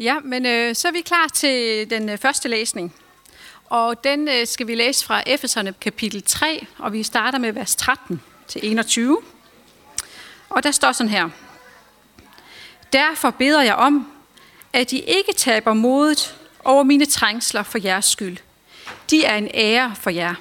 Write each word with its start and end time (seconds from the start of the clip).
Ja, 0.00 0.16
men 0.24 0.46
øh, 0.46 0.74
så 0.74 0.88
er 0.88 0.92
vi 0.92 1.00
klar 1.00 1.28
til 1.28 1.90
den 1.90 2.08
øh, 2.08 2.18
første 2.18 2.48
læsning. 2.48 2.94
Og 3.64 4.04
den 4.04 4.28
øh, 4.28 4.46
skal 4.46 4.66
vi 4.66 4.74
læse 4.74 5.06
fra 5.06 5.22
Efeserne 5.26 5.74
kapitel 5.80 6.22
3, 6.22 6.66
og 6.78 6.92
vi 6.92 7.02
starter 7.02 7.38
med 7.38 7.52
vers 7.52 7.76
13 7.76 8.22
til 8.48 8.60
21. 8.64 9.18
Og 10.48 10.62
der 10.62 10.70
står 10.70 10.92
sådan 10.92 11.10
her. 11.10 11.28
Derfor 12.92 13.30
beder 13.30 13.62
jeg 13.62 13.74
om, 13.74 14.12
at 14.72 14.92
I 14.92 15.00
ikke 15.00 15.32
taber 15.36 15.72
modet 15.72 16.36
over 16.64 16.82
mine 16.82 17.06
trængsler 17.06 17.62
for 17.62 17.78
jeres 17.84 18.04
skyld. 18.04 18.36
De 19.10 19.24
er 19.24 19.36
en 19.36 19.48
ære 19.54 19.94
for 19.96 20.10
jer. 20.10 20.34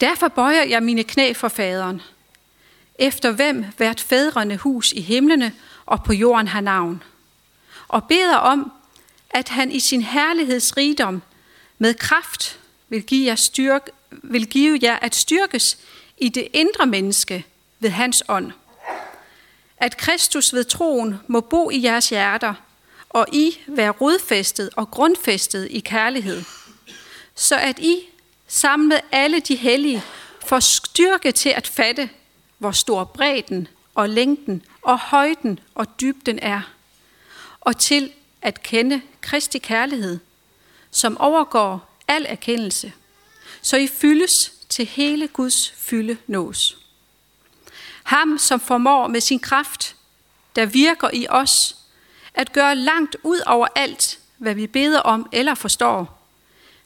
Derfor 0.00 0.28
bøjer 0.28 0.64
jeg 0.64 0.82
mine 0.82 1.04
knæ 1.04 1.32
for 1.32 1.48
faderen, 1.48 2.02
efter 2.98 3.30
hvem 3.30 3.64
hvert 3.76 4.00
fædrene 4.00 4.56
hus 4.56 4.92
i 4.92 5.00
himlene 5.00 5.52
og 5.86 6.04
på 6.04 6.12
jorden 6.12 6.48
har 6.48 6.60
navn, 6.60 7.02
beder 8.08 8.36
om, 8.36 8.72
at 9.30 9.48
han 9.48 9.72
i 9.72 9.80
sin 9.80 10.02
herlighedsrigdom 10.02 11.22
med 11.78 11.94
kraft 11.94 12.58
vil 12.88 13.02
give 13.02 13.26
jer, 13.26 13.34
styrke, 13.34 13.90
vil 14.10 14.46
give 14.46 14.78
jer 14.82 14.96
at 14.96 15.14
styrkes 15.14 15.78
i 16.18 16.28
det 16.28 16.48
indre 16.52 16.86
menneske 16.86 17.44
ved 17.80 17.90
hans 17.90 18.22
ånd. 18.28 18.52
At 19.76 19.96
Kristus 19.96 20.52
ved 20.52 20.64
troen 20.64 21.20
må 21.26 21.40
bo 21.40 21.70
i 21.70 21.82
jeres 21.82 22.08
hjerter, 22.08 22.54
og 23.10 23.26
I 23.32 23.58
være 23.66 23.90
rodfæstet 23.90 24.70
og 24.76 24.90
grundfæstet 24.90 25.68
i 25.70 25.80
kærlighed, 25.80 26.42
så 27.34 27.56
at 27.56 27.78
I 27.78 28.00
sammen 28.48 28.88
med 28.88 29.00
alle 29.12 29.40
de 29.40 29.56
hellige 29.56 30.02
får 30.46 30.60
styrke 30.60 31.32
til 31.32 31.48
at 31.48 31.66
fatte, 31.66 32.10
hvor 32.58 32.70
stor 32.70 33.04
bredden 33.04 33.68
og 33.94 34.08
længden 34.08 34.62
og 34.82 34.98
højden 34.98 35.60
og 35.74 36.00
dybden 36.00 36.38
er, 36.42 36.73
og 37.64 37.76
til 37.76 38.12
at 38.42 38.62
kende 38.62 39.02
Kristi 39.20 39.58
kærlighed, 39.58 40.18
som 40.90 41.18
overgår 41.18 41.98
al 42.08 42.26
erkendelse, 42.28 42.92
så 43.62 43.76
I 43.76 43.86
fyldes 43.86 44.52
til 44.68 44.86
hele 44.86 45.28
Guds 45.28 45.70
fylde 45.70 46.16
nås. 46.26 46.78
Ham, 48.02 48.38
som 48.38 48.60
formår 48.60 49.06
med 49.06 49.20
sin 49.20 49.40
kraft, 49.40 49.96
der 50.56 50.66
virker 50.66 51.10
i 51.12 51.26
os, 51.28 51.76
at 52.34 52.52
gøre 52.52 52.76
langt 52.76 53.16
ud 53.22 53.40
over 53.46 53.66
alt, 53.74 54.18
hvad 54.38 54.54
vi 54.54 54.66
beder 54.66 55.00
om 55.00 55.28
eller 55.32 55.54
forstår. 55.54 56.20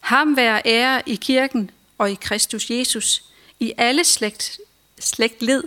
Ham 0.01 0.37
være 0.37 0.63
ære 0.65 1.09
i 1.09 1.15
kirken 1.15 1.71
og 1.99 2.11
i 2.11 2.15
Kristus 2.15 2.71
Jesus, 2.71 3.25
i 3.61 3.73
alle 3.77 4.05
slægt, 4.05 4.59
slægtled, 4.99 5.65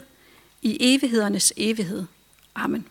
i 0.62 0.78
evighedernes 0.80 1.54
evighed. 1.58 2.06
Amen. 2.56 2.88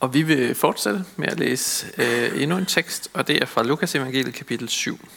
Og 0.00 0.14
vi 0.14 0.22
vil 0.22 0.54
fortsætte 0.54 1.04
med 1.16 1.28
at 1.28 1.38
læse 1.38 1.86
øh, 1.98 2.42
endnu 2.42 2.56
en 2.56 2.66
tekst, 2.66 3.10
og 3.12 3.28
det 3.28 3.42
er 3.42 3.46
fra 3.46 3.62
Lukas 3.62 3.94
evangeliet 3.94 4.34
kapitel 4.34 4.68
7. 4.68 5.08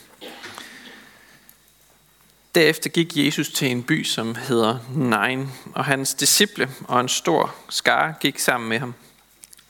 Derefter 2.55 2.89
gik 2.89 3.17
Jesus 3.17 3.49
til 3.49 3.71
en 3.71 3.83
by, 3.83 4.03
som 4.03 4.35
hedder 4.35 4.77
Nain, 4.95 5.49
og 5.73 5.85
hans 5.85 6.13
disciple 6.13 6.69
og 6.83 6.99
en 6.99 7.09
stor 7.09 7.55
skare 7.69 8.13
gik 8.21 8.39
sammen 8.39 8.69
med 8.69 8.79
ham. 8.79 8.93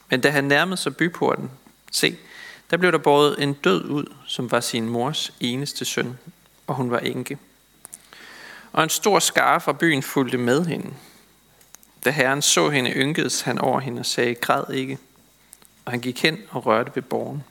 Men 0.10 0.22
da 0.22 0.30
han 0.30 0.44
nærmede 0.44 0.78
sig 0.78 0.96
byporten, 0.96 1.52
se, 1.92 2.18
der 2.72 2.78
blev 2.78 2.92
der 2.92 2.98
båret 2.98 3.44
en 3.44 3.54
død 3.54 3.86
ud, 3.86 4.06
som 4.28 4.52
var 4.52 4.60
sin 4.60 4.90
mors 4.90 5.34
eneste 5.40 5.86
søn, 5.86 6.18
og 6.68 6.76
hun 6.76 6.92
var 6.92 7.00
enke. 7.00 7.38
Og 8.72 8.84
en 8.84 8.90
stor 8.90 9.20
skare 9.20 9.62
fra 9.62 9.74
byen 9.74 10.04
fulgte 10.04 10.38
med 10.38 10.66
hende. 10.66 10.94
Da 12.06 12.10
herren 12.10 12.42
så 12.42 12.70
hende, 12.70 12.92
ynkedes 12.92 13.42
han 13.42 13.60
over 13.60 13.80
hende 13.80 14.00
og 14.00 14.06
sagde, 14.06 14.36
græd 14.36 14.74
ikke. 14.74 14.98
Og 15.86 15.92
han 15.92 16.02
gik 16.02 16.22
hen 16.22 16.42
og 16.50 16.66
rørte 16.66 16.92
ved 16.96 17.04
borgen. 17.04 17.44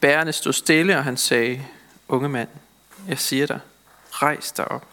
Bærerne 0.00 0.32
stod 0.32 0.52
stille, 0.52 0.98
og 0.98 1.04
han 1.04 1.16
sagde, 1.16 1.66
unge 2.08 2.28
mand, 2.28 2.48
jeg 3.08 3.18
siger 3.18 3.46
dig, 3.46 3.60
rejs 4.10 4.52
dig 4.52 4.68
op. 4.68 4.86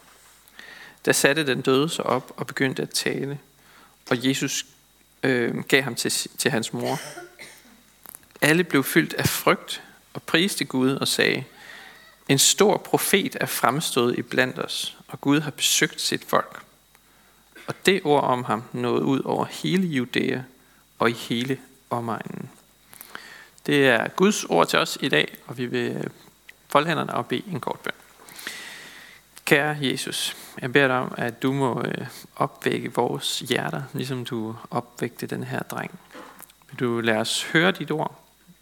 Da 1.06 1.12
satte 1.12 1.48
den 1.48 1.62
døde 1.62 1.90
sig 1.90 2.06
op 2.06 2.34
og 2.38 2.48
begyndte 2.48 2.82
at 2.82 2.90
tale, 2.90 3.40
og 4.10 4.28
Jesus 4.28 4.66
øh, 5.24 5.64
gav 5.64 5.82
ham 5.82 5.96
til, 5.96 6.12
til 6.12 6.52
hans 6.52 6.74
mor. 6.74 7.00
Alle 8.42 8.64
blev 8.64 8.84
fyldt 8.84 9.14
af 9.14 9.28
frygt 9.28 9.84
og 10.14 10.24
priste 10.24 10.66
Gud 10.66 10.92
og 10.92 11.08
sagde, 11.08 11.44
en 12.30 12.40
stor 12.40 12.78
profet 12.78 13.38
er 13.42 13.46
fremstået 13.46 14.18
i 14.18 14.22
blandt 14.22 14.60
os, 14.60 14.98
og 15.08 15.22
Gud 15.22 15.40
har 15.40 15.52
besøgt 15.52 16.02
sit 16.02 16.26
folk. 16.28 16.64
Og 17.68 17.86
det 17.86 18.02
ord 18.04 18.24
om 18.24 18.44
ham 18.44 18.64
nåede 18.74 19.04
ud 19.04 19.22
over 19.26 19.46
hele 19.46 19.88
Judæa 19.88 20.42
og 21.00 21.10
i 21.10 21.14
hele 21.14 21.60
omegnen. 21.90 22.50
Det 23.66 23.88
er 23.88 24.08
Guds 24.08 24.44
ord 24.44 24.68
til 24.68 24.80
os 24.80 24.98
i 25.02 25.10
dag, 25.10 25.38
og 25.48 25.58
vi 25.58 25.66
vil 25.66 25.92
øh, 25.92 26.04
folde 26.68 26.88
hænderne 26.88 27.14
og 27.14 27.26
bede 27.28 27.44
en 27.52 27.60
kort 27.60 27.80
bøn. 27.80 27.94
Kære 29.46 29.78
Jesus, 29.82 30.38
jeg 30.62 30.74
beder 30.74 30.88
dig 30.88 30.98
om, 30.98 31.14
at 31.18 31.44
du 31.44 31.54
må 31.54 31.82
øh, 31.82 32.08
opvække 32.36 32.94
vores 32.94 33.40
hjerter, 33.40 33.84
ligesom 33.94 34.26
du 34.26 34.56
opvægte 34.72 35.28
den 35.28 35.44
her 35.44 35.64
dreng. 35.64 36.00
Vil 36.70 36.80
du 36.80 37.00
lade 37.00 37.18
os 37.18 37.44
høre 37.44 37.72
dit 37.72 37.92
ord, 37.92 38.20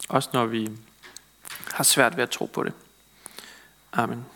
også 0.08 0.30
når 0.32 0.46
vi 0.46 0.70
har 1.74 1.84
svært 1.84 2.16
ved 2.16 2.22
at 2.22 2.30
tro 2.30 2.44
på 2.44 2.62
det. 2.62 2.72
Amen. 3.92 4.26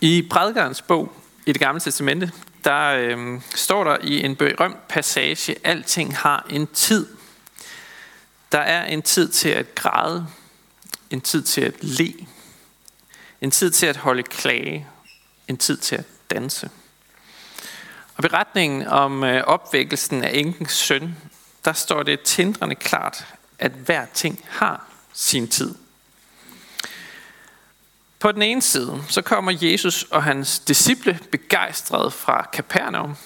I 0.00 0.26
prædikernes 0.30 0.82
bog 0.82 1.12
i 1.46 1.52
det 1.52 1.60
gamle 1.60 1.80
testamente, 1.80 2.32
der 2.64 2.88
øh, 2.88 3.40
står 3.54 3.84
der 3.84 3.96
i 4.02 4.24
en 4.24 4.36
berømt 4.36 4.88
passage, 4.88 5.56
alting 5.64 6.16
har 6.16 6.46
en 6.50 6.66
tid. 6.66 7.06
Der 8.52 8.58
er 8.58 8.84
en 8.84 9.02
tid 9.02 9.28
til 9.28 9.48
at 9.48 9.74
græde, 9.74 10.26
en 11.10 11.20
tid 11.20 11.42
til 11.42 11.60
at 11.60 11.84
le, 11.84 12.14
en 13.40 13.50
tid 13.50 13.70
til 13.70 13.86
at 13.86 13.96
holde 13.96 14.22
klage, 14.22 14.86
en 15.48 15.56
tid 15.56 15.76
til 15.76 15.96
at 15.96 16.04
danse. 16.30 16.70
Og 18.16 18.22
beretningen 18.22 18.86
om 18.86 19.24
øh, 19.24 19.44
opvækkelsen 19.44 20.24
af 20.24 20.30
enkens 20.34 20.72
søn, 20.72 21.16
der 21.64 21.72
står 21.72 22.02
det 22.02 22.20
tindrende 22.20 22.74
klart, 22.74 23.26
at 23.58 23.72
hver 23.72 24.06
ting 24.14 24.44
har 24.48 24.86
sin 25.12 25.48
tid. 25.48 25.74
På 28.20 28.32
den 28.32 28.42
ene 28.42 28.62
side, 28.62 29.04
så 29.08 29.22
kommer 29.22 29.58
Jesus 29.62 30.02
og 30.02 30.22
hans 30.22 30.58
disciple 30.58 31.18
begejstret 31.30 32.12
fra 32.12 32.48
Kapernaum, 32.52 33.16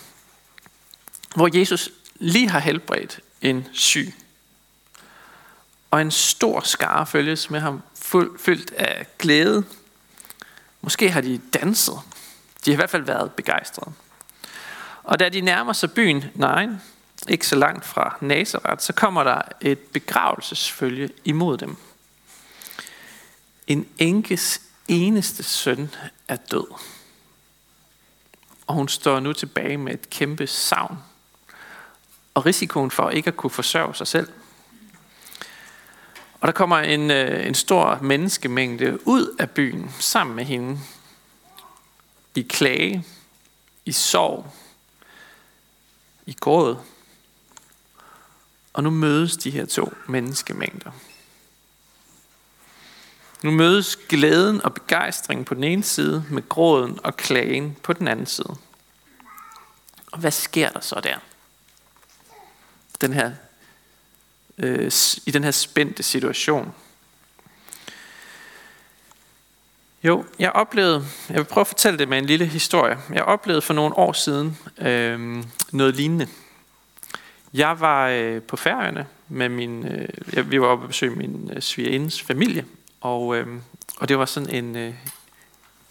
hvor 1.34 1.58
Jesus 1.58 1.88
lige 2.14 2.48
har 2.48 2.58
helbredt 2.58 3.20
en 3.42 3.66
syg. 3.72 4.14
Og 5.90 6.00
en 6.00 6.10
stor 6.10 6.60
skare 6.60 7.06
følges 7.06 7.50
med 7.50 7.60
ham, 7.60 7.82
fyldt 8.38 8.72
af 8.72 9.06
glæde. 9.18 9.64
Måske 10.80 11.10
har 11.10 11.20
de 11.20 11.40
danset. 11.54 12.00
De 12.64 12.70
har 12.70 12.72
i 12.72 12.76
hvert 12.76 12.90
fald 12.90 13.02
været 13.02 13.32
begejstrede. 13.32 13.92
Og 15.02 15.18
da 15.18 15.28
de 15.28 15.40
nærmer 15.40 15.72
sig 15.72 15.92
byen 15.92 16.24
nej, 16.34 16.68
ikke 17.28 17.46
så 17.46 17.56
langt 17.56 17.84
fra 17.84 18.16
Nazareth, 18.20 18.80
så 18.80 18.92
kommer 18.92 19.24
der 19.24 19.42
et 19.60 19.78
begravelsesfølge 19.78 21.10
imod 21.24 21.58
dem. 21.58 21.76
En 23.66 23.88
enkes 23.98 24.60
eneste 24.88 25.42
søn 25.42 25.90
er 26.28 26.36
død. 26.36 26.66
Og 28.66 28.74
hun 28.74 28.88
står 28.88 29.20
nu 29.20 29.32
tilbage 29.32 29.76
med 29.76 29.94
et 29.94 30.10
kæmpe 30.10 30.46
savn. 30.46 30.98
Og 32.34 32.46
risikoen 32.46 32.90
for 32.90 33.10
ikke 33.10 33.28
at 33.28 33.36
kunne 33.36 33.50
forsørge 33.50 33.94
sig 33.94 34.06
selv. 34.06 34.28
Og 36.40 36.46
der 36.46 36.52
kommer 36.52 36.78
en, 36.78 37.10
øh, 37.10 37.46
en 37.46 37.54
stor 37.54 37.98
menneskemængde 38.02 39.06
ud 39.06 39.36
af 39.38 39.50
byen 39.50 39.90
sammen 39.98 40.36
med 40.36 40.44
hende. 40.44 40.80
I 42.34 42.42
klage, 42.42 43.04
i 43.84 43.92
sorg, 43.92 44.46
i 46.26 46.36
gråd. 46.40 46.76
Og 48.72 48.82
nu 48.82 48.90
mødes 48.90 49.36
de 49.36 49.50
her 49.50 49.66
to 49.66 49.92
menneskemængder. 50.08 50.90
Nu 53.44 53.50
mødes 53.50 53.96
glæden 53.96 54.64
og 54.64 54.74
begejstringen 54.74 55.44
på 55.44 55.54
den 55.54 55.64
ene 55.64 55.82
side 55.82 56.24
med 56.30 56.48
gråden 56.48 56.98
og 57.02 57.16
klagen 57.16 57.76
på 57.82 57.92
den 57.92 58.08
anden 58.08 58.26
side. 58.26 58.56
Og 60.12 60.18
hvad 60.18 60.30
sker 60.30 60.68
der 60.68 60.80
så 60.80 61.00
der? 61.00 61.16
Den 63.00 63.12
her, 63.12 63.32
øh, 64.58 64.90
I 65.26 65.30
den 65.30 65.44
her 65.44 65.50
spændte 65.50 66.02
situation. 66.02 66.74
Jo, 70.04 70.24
jeg 70.38 70.52
oplevede, 70.52 71.06
jeg 71.28 71.36
vil 71.36 71.44
prøve 71.44 71.62
at 71.62 71.66
fortælle 71.66 71.98
det 71.98 72.08
med 72.08 72.18
en 72.18 72.26
lille 72.26 72.46
historie. 72.46 72.98
Jeg 73.12 73.22
oplevede 73.22 73.62
for 73.62 73.74
nogle 73.74 73.98
år 73.98 74.12
siden 74.12 74.58
øh, 74.78 75.44
noget 75.72 75.96
lignende. 75.96 76.28
Jeg 77.54 77.80
var 77.80 78.08
øh, 78.08 78.42
på 78.42 78.56
Færøerne 78.56 79.06
med 79.28 79.48
min, 79.48 79.86
øh, 79.86 80.50
vi 80.50 80.60
var 80.60 80.66
oppe 80.66 80.84
og 80.84 80.88
besøge 80.88 81.16
min 81.16 81.50
øh, 81.54 81.62
svigerindes 81.62 82.22
familie, 82.22 82.64
og, 83.04 83.36
øh, 83.36 83.46
og 83.96 84.08
det 84.08 84.18
var 84.18 84.24
sådan 84.24 84.50
en, 84.50 84.76
øh, 84.76 84.94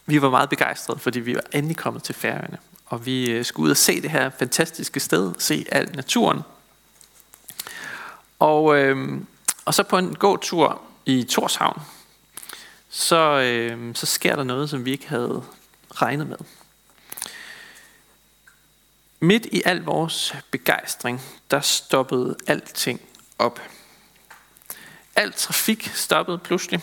vi 0.06 0.22
var 0.22 0.30
meget 0.30 0.50
begejstrede, 0.50 1.00
fordi 1.00 1.20
vi 1.20 1.36
var 1.36 1.44
endelig 1.54 1.78
kommet 1.78 2.04
til 2.04 2.16
Færøerne. 2.16 2.58
Og 2.86 3.06
vi 3.06 3.32
øh, 3.32 3.46
skulle 3.46 3.66
ud 3.66 3.72
og 3.72 3.78
se 3.78 4.02
det 4.02 4.12
her 4.12 4.30
fantastiske 4.30 5.00
sted, 5.00 5.34
se 5.38 5.66
al 5.72 5.96
naturen. 5.96 6.42
Og, 8.40 8.78
øh, 8.78 9.22
og 9.66 9.74
så 9.74 9.84
på 9.84 9.98
en 9.98 10.16
god 10.16 10.38
tur 10.38 10.82
i 11.06 11.24
Torshavn, 11.24 11.82
så, 12.90 13.40
øh, 13.40 13.96
så 13.96 14.06
sker 14.06 14.36
der 14.36 14.44
noget, 14.44 14.70
som 14.70 14.86
vi 14.86 14.92
ikke 14.92 15.08
havde 15.08 15.44
regnet 15.92 16.28
med. 16.28 16.38
Midt 19.20 19.46
i 19.46 19.62
al 19.66 19.84
vores 19.84 20.36
begejstring, 20.52 21.22
der 21.52 21.60
stoppede 21.60 22.36
alting 22.48 23.02
op. 23.40 23.60
Al 25.16 25.34
trafik 25.34 25.92
stoppede 25.94 26.38
pludselig. 26.38 26.82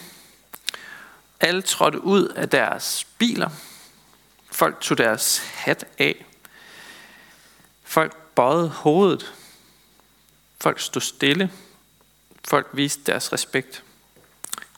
Alle 1.41 1.63
trådte 1.63 2.01
ud 2.01 2.29
af 2.29 2.49
deres 2.49 3.07
biler. 3.19 3.51
Folk 4.53 4.81
tog 4.81 4.99
deres 4.99 5.39
hat 5.55 5.85
af. 5.99 6.27
Folk 7.83 8.17
bøjede 8.17 8.69
hovedet. 8.69 9.35
Folk 10.61 10.81
stod 10.81 11.03
stille. 11.03 11.51
Folk 12.49 12.67
viste 12.73 13.13
deres 13.13 13.33
respekt. 13.33 13.85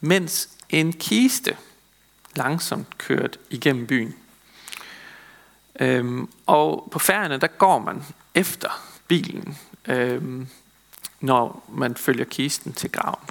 Mens 0.01 0.49
en 0.69 0.93
kiste 0.93 1.57
langsomt 2.35 2.99
kørte 2.99 3.39
igennem 3.51 3.87
byen. 3.87 4.15
Øhm, 5.81 6.31
og 6.47 6.89
på 6.93 6.99
færgerne, 6.99 7.39
der 7.39 7.47
går 7.47 7.79
man 7.79 8.05
efter 8.35 8.89
bilen, 9.09 9.59
øhm, 9.85 10.49
når 11.21 11.65
man 11.69 11.97
følger 11.97 12.25
kisten 12.25 12.73
til 12.73 12.93
graven. 12.93 13.29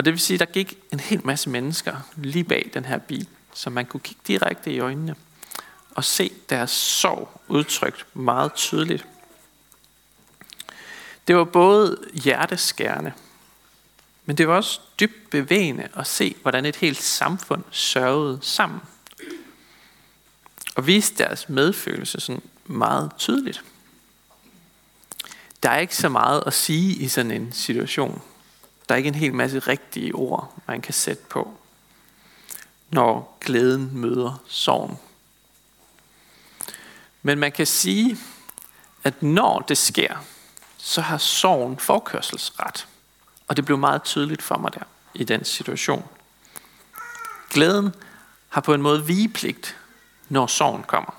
Og 0.00 0.04
det 0.04 0.12
vil 0.12 0.20
sige, 0.20 0.34
at 0.34 0.40
der 0.40 0.52
gik 0.52 0.78
en 0.92 1.00
hel 1.00 1.26
masse 1.26 1.50
mennesker 1.50 1.96
lige 2.16 2.44
bag 2.44 2.70
den 2.74 2.84
her 2.84 2.98
bil, 2.98 3.28
så 3.54 3.70
man 3.70 3.86
kunne 3.86 4.00
kigge 4.00 4.22
direkte 4.26 4.72
i 4.72 4.78
øjnene 4.78 5.14
og 5.90 6.04
se 6.04 6.32
deres 6.50 6.70
sorg 6.70 7.40
udtrykt 7.48 8.06
meget 8.14 8.54
tydeligt. 8.54 9.06
Det 11.28 11.36
var 11.36 11.44
både 11.44 11.98
hjerteskærende, 12.12 13.12
men 14.24 14.38
det 14.38 14.48
var 14.48 14.56
også 14.56 14.80
dybt 15.00 15.30
bevægende 15.30 15.88
at 15.94 16.06
se, 16.06 16.36
hvordan 16.42 16.64
et 16.64 16.76
helt 16.76 17.02
samfund 17.02 17.64
sørgede 17.70 18.38
sammen. 18.42 18.80
Og 20.76 20.86
viste 20.86 21.24
deres 21.24 21.48
medfølelse 21.48 22.20
sådan 22.20 22.42
meget 22.64 23.10
tydeligt. 23.18 23.64
Der 25.62 25.70
er 25.70 25.78
ikke 25.78 25.96
så 25.96 26.08
meget 26.08 26.42
at 26.46 26.54
sige 26.54 26.94
i 26.94 27.08
sådan 27.08 27.30
en 27.30 27.52
situation. 27.52 28.22
Der 28.90 28.94
er 28.94 28.98
ikke 28.98 29.08
en 29.08 29.14
hel 29.14 29.34
masse 29.34 29.58
rigtige 29.58 30.14
ord, 30.14 30.54
man 30.66 30.80
kan 30.80 30.94
sætte 30.94 31.22
på, 31.28 31.54
når 32.90 33.38
glæden 33.40 33.90
møder 33.92 34.42
sorgen. 34.46 34.98
Men 37.22 37.38
man 37.38 37.52
kan 37.52 37.66
sige, 37.66 38.18
at 39.04 39.22
når 39.22 39.60
det 39.60 39.78
sker, 39.78 40.24
så 40.76 41.00
har 41.00 41.18
sorgen 41.18 41.78
forkørselsret. 41.78 42.88
Og 43.48 43.56
det 43.56 43.64
blev 43.64 43.78
meget 43.78 44.02
tydeligt 44.02 44.42
for 44.42 44.58
mig 44.58 44.74
der, 44.74 44.84
i 45.14 45.24
den 45.24 45.44
situation. 45.44 46.08
Glæden 47.50 47.94
har 48.48 48.60
på 48.60 48.74
en 48.74 48.82
måde 48.82 49.06
vigepligt, 49.06 49.76
når 50.28 50.46
sorgen 50.46 50.82
kommer. 50.82 51.12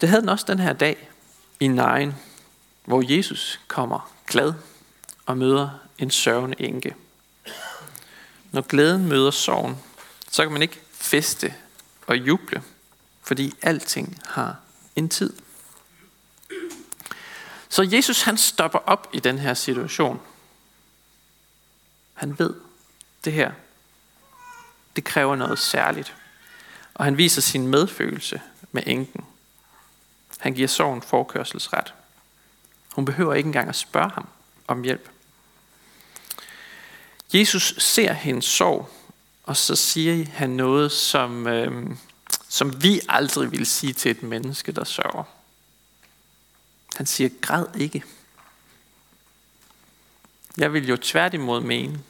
Det 0.00 0.08
havde 0.08 0.20
den 0.20 0.28
også 0.28 0.44
den 0.48 0.58
her 0.58 0.72
dag 0.72 1.10
i 1.60 1.68
Nain, 1.68 2.14
hvor 2.84 3.12
Jesus 3.16 3.60
kommer 3.68 4.12
glad 4.26 4.52
og 5.26 5.38
møder 5.38 5.70
en 5.98 6.10
sørgende 6.10 6.60
enke. 6.60 6.94
Når 8.52 8.60
glæden 8.60 9.08
møder 9.08 9.30
sorgen, 9.30 9.76
så 10.30 10.42
kan 10.42 10.52
man 10.52 10.62
ikke 10.62 10.80
feste 10.92 11.54
og 12.06 12.16
juble, 12.16 12.62
fordi 13.22 13.54
alting 13.62 14.18
har 14.26 14.56
en 14.96 15.08
tid. 15.08 15.32
Så 17.68 17.82
Jesus 17.82 18.22
han 18.22 18.36
stopper 18.36 18.78
op 18.78 19.08
i 19.12 19.20
den 19.20 19.38
her 19.38 19.54
situation. 19.54 20.20
Han 22.14 22.38
ved, 22.38 22.54
det 23.24 23.32
her, 23.32 23.52
det 24.96 25.04
kræver 25.04 25.36
noget 25.36 25.58
særligt. 25.58 26.14
Og 26.94 27.04
han 27.04 27.18
viser 27.18 27.40
sin 27.42 27.66
medfølelse 27.66 28.40
med 28.72 28.82
enken. 28.86 29.24
Han 30.38 30.54
giver 30.54 30.68
sorgen 30.68 31.02
forkørselsret. 31.02 31.94
Hun 32.94 33.04
behøver 33.04 33.34
ikke 33.34 33.46
engang 33.46 33.68
at 33.68 33.76
spørge 33.76 34.10
ham 34.10 34.28
om 34.66 34.82
hjælp. 34.82 35.08
Jesus 37.34 37.74
ser 37.78 38.12
hendes 38.12 38.44
sorg, 38.44 38.90
og 39.42 39.56
så 39.56 39.76
siger 39.76 40.24
han 40.24 40.50
noget, 40.50 40.92
som, 40.92 41.46
øh, 41.46 41.96
som 42.48 42.82
vi 42.82 43.00
aldrig 43.08 43.52
vil 43.52 43.66
sige 43.66 43.92
til 43.92 44.10
et 44.10 44.22
menneske, 44.22 44.72
der 44.72 44.84
sørger. 44.84 45.24
Han 46.96 47.06
siger, 47.06 47.30
græd 47.40 47.66
ikke. 47.76 48.04
Jeg 50.56 50.72
vil 50.72 50.88
jo 50.88 50.96
tværtimod 50.96 51.60
mene, 51.60 52.00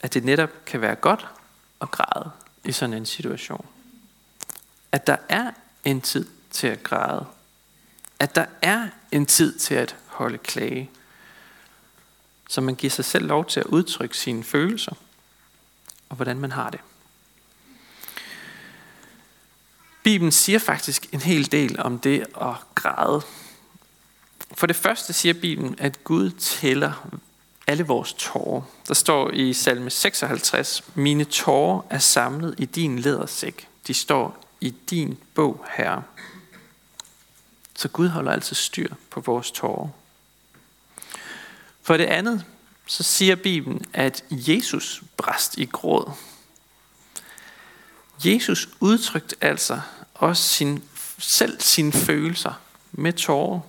at 0.00 0.14
det 0.14 0.24
netop 0.24 0.50
kan 0.66 0.80
være 0.80 0.94
godt 0.94 1.26
at 1.80 1.90
græde 1.90 2.30
i 2.64 2.72
sådan 2.72 2.94
en 2.94 3.06
situation. 3.06 3.66
At 4.92 5.06
der 5.06 5.16
er 5.28 5.50
en 5.84 6.00
tid 6.00 6.26
til 6.50 6.66
at 6.66 6.82
græde. 6.82 7.26
At 8.18 8.34
der 8.34 8.46
er 8.62 8.88
en 9.12 9.26
tid 9.26 9.58
til 9.58 9.74
at 9.74 9.96
holde 10.16 10.38
klage. 10.38 10.90
Så 12.48 12.60
man 12.60 12.74
giver 12.74 12.90
sig 12.90 13.04
selv 13.04 13.26
lov 13.26 13.46
til 13.46 13.60
at 13.60 13.66
udtrykke 13.66 14.16
sine 14.16 14.44
følelser 14.44 14.96
og 16.08 16.16
hvordan 16.16 16.38
man 16.38 16.52
har 16.52 16.70
det. 16.70 16.80
Bibelen 20.02 20.32
siger 20.32 20.58
faktisk 20.58 21.06
en 21.12 21.20
hel 21.20 21.52
del 21.52 21.80
om 21.80 21.98
det 21.98 22.26
at 22.40 22.54
græde. 22.74 23.22
For 24.54 24.66
det 24.66 24.76
første 24.76 25.12
siger 25.12 25.34
Bibelen, 25.34 25.74
at 25.78 26.04
Gud 26.04 26.30
tæller 26.30 27.08
alle 27.66 27.86
vores 27.86 28.12
tårer. 28.12 28.62
Der 28.88 28.94
står 28.94 29.30
i 29.30 29.52
salme 29.52 29.90
56, 29.90 30.84
mine 30.94 31.24
tårer 31.24 31.82
er 31.90 31.98
samlet 31.98 32.54
i 32.58 32.64
din 32.64 32.98
lædersæk. 32.98 33.68
De 33.86 33.94
står 33.94 34.44
i 34.60 34.70
din 34.70 35.18
bog, 35.34 35.66
Herre. 35.76 36.02
Så 37.74 37.88
Gud 37.88 38.08
holder 38.08 38.32
altså 38.32 38.54
styr 38.54 38.94
på 39.10 39.20
vores 39.20 39.50
tårer. 39.50 39.88
For 41.86 41.96
det 41.96 42.04
andet, 42.04 42.44
så 42.86 43.02
siger 43.02 43.36
Bibelen, 43.36 43.84
at 43.92 44.24
Jesus 44.30 45.02
brast 45.16 45.58
i 45.58 45.64
gråd. 45.64 46.12
Jesus 48.24 48.68
udtrykte 48.80 49.36
altså 49.40 49.80
også 50.14 50.42
sin, 50.42 50.84
selv 51.18 51.60
sine 51.60 51.92
følelser 51.92 52.52
med 52.92 53.12
tårer, 53.12 53.60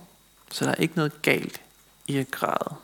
så 0.50 0.64
der 0.64 0.70
er 0.70 0.74
ikke 0.74 0.96
noget 0.96 1.22
galt 1.22 1.60
i 2.06 2.16
at 2.16 2.30
græde. 2.30 2.74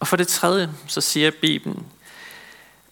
Og 0.00 0.08
for 0.08 0.16
det 0.16 0.28
tredje, 0.28 0.72
så 0.86 1.00
siger 1.00 1.30
Bibelen, 1.40 1.86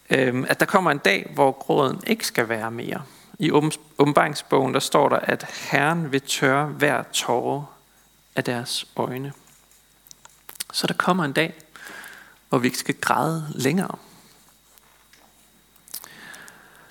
øhm, 0.09 0.45
at 0.49 0.59
der 0.59 0.65
kommer 0.65 0.91
en 0.91 0.97
dag, 0.97 1.31
hvor 1.33 1.51
gråden 1.51 2.03
ikke 2.07 2.27
skal 2.27 2.49
være 2.49 2.71
mere. 2.71 3.03
I 3.39 3.51
åbenbaringsbogen, 3.97 4.73
der 4.73 4.79
står 4.79 5.09
der, 5.09 5.19
at 5.19 5.45
Herren 5.71 6.11
vil 6.11 6.21
tørre 6.21 6.65
hver 6.65 7.03
tårer 7.13 7.65
af 8.35 8.43
deres 8.43 8.85
øjne. 8.95 9.33
Så 10.71 10.87
der 10.87 10.93
kommer 10.93 11.25
en 11.25 11.33
dag, 11.33 11.53
hvor 12.49 12.57
vi 12.57 12.67
ikke 12.67 12.77
skal 12.77 12.95
græde 12.95 13.47
længere. 13.55 13.97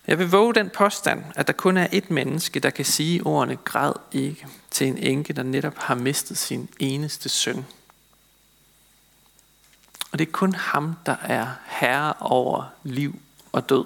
Jeg 0.07 0.19
vil 0.19 0.31
våge 0.31 0.55
den 0.55 0.71
påstand, 0.71 1.25
at 1.35 1.47
der 1.47 1.53
kun 1.53 1.77
er 1.77 1.89
et 1.93 2.11
menneske, 2.11 2.61
der 2.61 2.71
kan 2.71 2.85
sige 2.85 3.27
ordene 3.27 3.57
græd 3.57 3.93
ikke 4.13 4.47
til 4.71 4.87
en 4.87 4.99
enke, 4.99 5.33
der 5.33 5.43
netop 5.43 5.79
har 5.79 5.95
mistet 5.95 6.39
sin 6.39 6.69
eneste 6.79 7.29
søn. 7.29 7.67
Og 10.13 10.19
det 10.19 10.29
er 10.29 10.33
kun 10.33 10.55
ham, 10.55 10.97
der 11.07 11.17
er 11.23 11.47
herre 11.67 12.15
over 12.21 12.65
liv 12.83 13.21
og 13.53 13.69
død. 13.69 13.85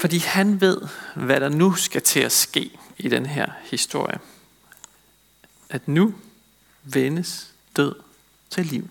Fordi 0.00 0.18
han 0.18 0.60
ved, 0.60 0.80
hvad 1.14 1.40
der 1.40 1.48
nu 1.48 1.74
skal 1.74 2.02
til 2.02 2.20
at 2.20 2.32
ske 2.32 2.78
i 2.98 3.08
den 3.08 3.26
her 3.26 3.46
historie. 3.62 4.18
At 5.68 5.88
nu 5.88 6.14
vendes 6.84 7.54
død 7.76 7.94
til 8.50 8.66
liv. 8.66 8.88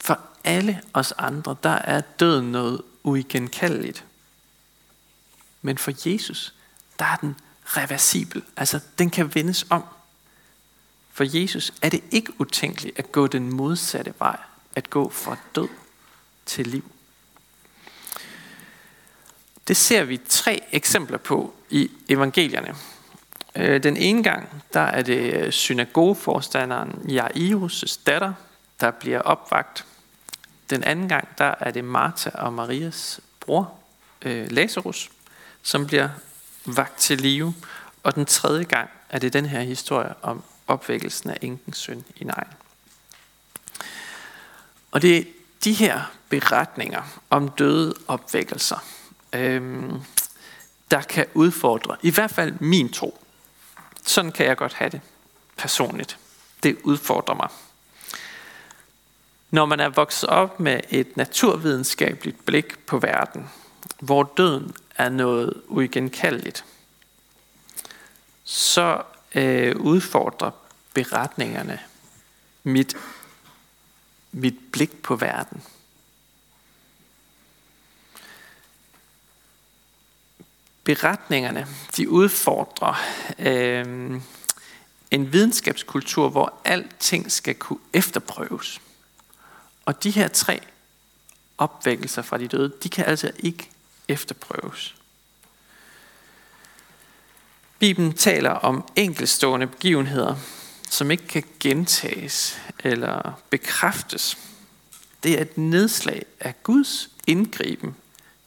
For 0.00 0.20
alle 0.44 0.82
os 0.92 1.12
andre, 1.12 1.56
der 1.62 1.70
er 1.70 2.00
døden 2.00 2.52
noget 2.52 2.82
uigenkaldeligt. 3.02 4.04
Men 5.62 5.78
for 5.78 6.08
Jesus, 6.08 6.54
der 6.98 7.04
er 7.04 7.16
den 7.16 7.36
reversibel. 7.64 8.42
Altså, 8.56 8.80
den 8.98 9.10
kan 9.10 9.34
vendes 9.34 9.66
om. 9.70 9.84
For 11.12 11.38
Jesus 11.38 11.72
er 11.82 11.88
det 11.88 12.04
ikke 12.10 12.40
utænkeligt 12.40 12.98
at 12.98 13.12
gå 13.12 13.26
den 13.26 13.52
modsatte 13.52 14.14
vej. 14.18 14.38
At 14.74 14.90
gå 14.90 15.10
fra 15.10 15.36
død 15.54 15.68
til 16.46 16.66
liv. 16.66 16.84
Det 19.68 19.76
ser 19.76 20.04
vi 20.04 20.20
tre 20.28 20.62
eksempler 20.72 21.18
på 21.18 21.54
i 21.70 21.90
evangelierne. 22.08 22.76
Øh, 23.56 23.82
den 23.82 23.96
ene 23.96 24.22
gang, 24.22 24.62
der 24.72 24.80
er 24.80 25.02
det 25.02 25.34
øh, 25.34 25.52
synagogeforstanderen 25.52 26.90
Jairus' 26.90 28.00
datter, 28.06 28.32
der 28.80 28.90
bliver 28.90 29.20
opvagt. 29.20 29.84
Den 30.70 30.84
anden 30.84 31.08
gang, 31.08 31.28
der 31.38 31.54
er 31.60 31.70
det 31.70 31.84
Martha 31.84 32.30
og 32.34 32.52
Marias 32.52 33.20
bror, 33.40 33.74
øh, 34.22 34.52
Lazarus, 34.52 35.10
som 35.62 35.86
bliver 35.86 36.08
vagt 36.66 36.98
til 36.98 37.20
live. 37.20 37.54
Og 38.02 38.14
den 38.14 38.26
tredje 38.26 38.64
gang 38.64 38.90
er 39.08 39.18
det 39.18 39.32
den 39.32 39.46
her 39.46 39.60
historie 39.60 40.14
om 40.22 40.42
opvækkelsen 40.66 41.30
af 41.30 41.38
enkens 41.40 41.78
søn 41.78 42.04
i 42.16 42.24
Nejen. 42.24 42.52
Og 44.90 45.02
det 45.02 45.18
er 45.18 45.22
de 45.64 45.72
her 45.72 46.12
beretninger 46.28 47.02
om 47.30 47.48
døde 47.48 47.94
opvækkelser, 48.08 48.84
øhm, 49.32 50.00
der 50.90 51.00
kan 51.00 51.26
udfordre, 51.34 51.96
i 52.02 52.10
hvert 52.10 52.30
fald 52.30 52.52
min 52.60 52.92
tro. 52.92 53.20
Sådan 54.10 54.32
kan 54.32 54.46
jeg 54.46 54.56
godt 54.56 54.74
have 54.74 54.90
det 54.90 55.00
personligt. 55.56 56.18
Det 56.62 56.78
udfordrer 56.82 57.34
mig. 57.34 57.48
Når 59.50 59.66
man 59.66 59.80
er 59.80 59.88
vokset 59.88 60.28
op 60.28 60.60
med 60.60 60.80
et 60.88 61.16
naturvidenskabeligt 61.16 62.46
blik 62.46 62.86
på 62.86 62.98
verden, 62.98 63.50
hvor 64.00 64.32
døden 64.36 64.74
er 64.96 65.08
noget 65.08 65.62
uigenkaldeligt, 65.68 66.64
så 68.44 69.02
øh, 69.34 69.76
udfordrer 69.76 70.50
beretningerne 70.94 71.80
mit, 72.62 72.96
mit 74.32 74.56
blik 74.72 75.02
på 75.02 75.16
verden. 75.16 75.62
Beretningerne, 80.84 81.66
de 81.96 82.10
udfordrer 82.10 83.00
øh, 83.38 84.20
en 85.10 85.32
videnskabskultur, 85.32 86.28
hvor 86.28 86.54
alting 86.64 87.32
skal 87.32 87.54
kunne 87.54 87.78
efterprøves. 87.92 88.80
Og 89.84 90.02
de 90.02 90.10
her 90.10 90.28
tre 90.28 90.60
opvækkelser 91.58 92.22
fra 92.22 92.38
de 92.38 92.48
døde, 92.48 92.72
de 92.82 92.88
kan 92.88 93.04
altså 93.04 93.30
ikke 93.38 93.70
efterprøves. 94.08 94.94
Bibelen 97.78 98.12
taler 98.12 98.50
om 98.50 98.88
enkelstående 98.96 99.66
begivenheder, 99.66 100.36
som 100.90 101.10
ikke 101.10 101.26
kan 101.26 101.44
gentages 101.60 102.60
eller 102.78 103.40
bekræftes. 103.50 104.38
Det 105.22 105.38
er 105.38 105.42
et 105.42 105.58
nedslag 105.58 106.24
af 106.40 106.62
Guds 106.62 107.10
indgriben 107.26 107.96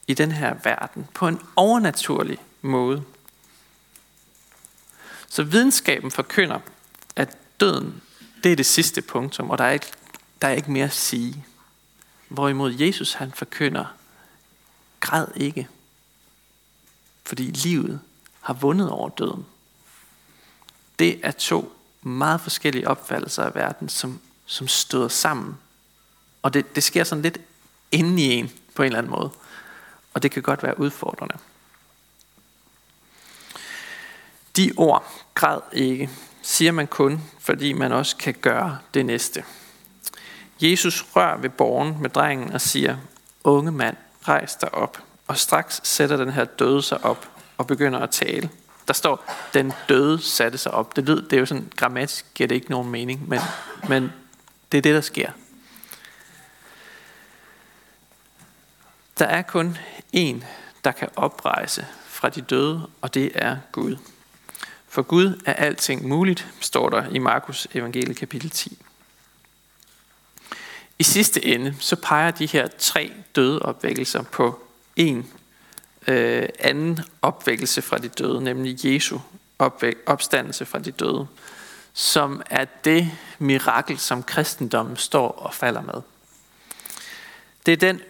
i 0.07 0.13
den 0.13 0.31
her 0.31 0.55
verden 0.63 1.07
på 1.13 1.27
en 1.27 1.39
overnaturlig 1.55 2.37
måde. 2.61 3.03
Så 5.27 5.43
videnskaben 5.43 6.11
forkynder, 6.11 6.59
at 7.15 7.37
døden, 7.59 8.01
det 8.43 8.51
er 8.51 8.55
det 8.55 8.65
sidste 8.65 9.01
punktum, 9.01 9.49
og 9.49 9.57
der 9.57 9.63
er 9.63 9.71
ikke, 9.71 9.91
der 10.41 10.47
er 10.47 10.51
ikke 10.51 10.71
mere 10.71 10.85
at 10.85 10.93
sige. 10.93 11.45
Hvorimod 12.27 12.73
Jesus 12.73 13.13
han 13.13 13.31
forkynder, 13.31 13.85
græd 14.99 15.27
ikke, 15.35 15.67
fordi 17.23 17.43
livet 17.43 17.99
har 18.41 18.53
vundet 18.53 18.89
over 18.89 19.09
døden. 19.09 19.45
Det 20.99 21.19
er 21.23 21.31
to 21.31 21.73
meget 22.01 22.41
forskellige 22.41 22.87
opfattelser 22.87 23.43
af 23.43 23.55
verden, 23.55 23.89
som, 23.89 24.19
som 24.45 24.67
støder 24.67 25.07
sammen. 25.07 25.57
Og 26.41 26.53
det, 26.53 26.75
det 26.75 26.83
sker 26.83 27.03
sådan 27.03 27.21
lidt 27.21 27.37
inde 27.91 28.23
i 28.23 28.31
en 28.31 28.51
på 28.75 28.83
en 28.83 28.85
eller 28.85 28.97
anden 28.97 29.11
måde. 29.11 29.31
Og 30.13 30.23
det 30.23 30.31
kan 30.31 30.41
godt 30.41 30.63
være 30.63 30.79
udfordrende. 30.79 31.35
De 34.55 34.71
ord, 34.77 35.11
græd 35.33 35.59
ikke, 35.71 36.09
siger 36.41 36.71
man 36.71 36.87
kun, 36.87 37.21
fordi 37.39 37.73
man 37.73 37.91
også 37.91 38.17
kan 38.17 38.33
gøre 38.33 38.79
det 38.93 39.05
næste. 39.05 39.43
Jesus 40.61 41.05
rører 41.15 41.37
ved 41.37 41.49
borgen 41.49 42.01
med 42.01 42.09
drengen 42.09 42.53
og 42.53 42.61
siger, 42.61 42.97
unge 43.43 43.71
mand, 43.71 43.97
rejs 44.27 44.55
dig 44.55 44.73
op. 44.73 44.97
Og 45.27 45.37
straks 45.37 45.81
sætter 45.83 46.17
den 46.17 46.29
her 46.29 46.45
døde 46.45 46.81
sig 46.81 47.05
op 47.05 47.29
og 47.57 47.67
begynder 47.67 47.99
at 47.99 48.09
tale. 48.09 48.49
Der 48.87 48.93
står, 48.93 49.33
den 49.53 49.73
døde 49.89 50.21
satte 50.21 50.57
sig 50.57 50.71
op. 50.71 50.95
Det, 50.95 51.03
lyder, 51.03 51.21
det 51.21 51.33
er 51.33 51.39
jo 51.39 51.45
sådan, 51.45 51.71
grammatisk 51.75 52.25
giver 52.35 52.47
det 52.47 52.55
ikke 52.55 52.71
nogen 52.71 52.89
mening, 52.89 53.29
men, 53.29 53.39
men 53.89 54.11
det 54.71 54.77
er 54.77 54.81
det, 54.81 54.95
der 54.95 55.01
sker. 55.01 55.31
Der 59.19 59.25
er 59.25 59.41
kun 59.41 59.77
én, 60.13 60.43
der 60.83 60.91
kan 60.91 61.09
oprejse 61.15 61.85
fra 62.07 62.29
de 62.29 62.41
døde, 62.41 62.87
og 63.01 63.13
det 63.13 63.31
er 63.35 63.57
Gud. 63.71 63.97
For 64.87 65.01
Gud 65.01 65.41
er 65.45 65.53
alting 65.53 66.07
muligt, 66.07 66.47
står 66.59 66.89
der 66.89 67.09
i 67.09 67.19
Markus 67.19 67.67
evangelie 67.73 68.15
kapitel 68.15 68.49
10. 68.49 68.77
I 70.99 71.03
sidste 71.03 71.45
ende, 71.45 71.75
så 71.79 71.95
peger 71.95 72.31
de 72.31 72.45
her 72.45 72.67
tre 72.67 73.13
døde 73.35 73.61
opvækkelser 73.61 74.21
på 74.21 74.63
en 74.95 75.31
øh, 76.07 76.49
anden 76.59 76.99
opvækkelse 77.21 77.81
fra 77.81 77.97
de 77.97 78.07
døde, 78.07 78.43
nemlig 78.43 78.85
Jesu 78.85 79.19
opvæk- 79.63 80.03
opstandelse 80.05 80.65
fra 80.65 80.79
de 80.79 80.91
døde, 80.91 81.27
som 81.93 82.41
er 82.49 82.65
det 82.65 83.11
mirakel, 83.39 83.99
som 83.99 84.23
kristendommen 84.23 84.97
står 84.97 85.27
og 85.29 85.53
falder 85.53 85.81
med. 85.81 86.01
Det 87.65 87.71
er 87.71 87.77
den 87.77 88.01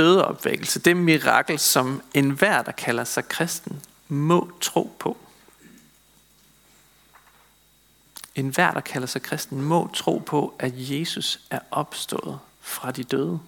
døde 0.00 0.24
opvækkelse, 0.24 0.80
det 0.80 0.96
mirakel, 0.96 1.58
som 1.58 2.02
enhver, 2.14 2.62
der 2.62 2.72
kalder 2.72 3.04
sig 3.04 3.28
kristen, 3.28 3.80
må 4.08 4.50
tro 4.60 4.96
på. 4.98 5.16
En 8.34 8.48
hver, 8.48 8.70
der 8.70 8.80
kalder 8.80 9.06
sig 9.06 9.22
kristen, 9.22 9.62
må 9.62 9.90
tro 9.94 10.18
på, 10.18 10.54
at 10.58 10.72
Jesus 10.76 11.40
er 11.50 11.58
opstået 11.70 12.38
fra 12.60 12.90
de 12.90 13.04
døde. 13.04 13.40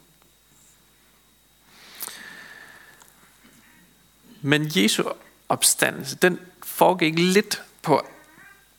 Men 4.40 4.70
Jesu 4.76 5.04
opstandelse, 5.48 6.16
den 6.16 6.38
foregik 6.62 7.18
lidt 7.18 7.62
på 7.82 8.06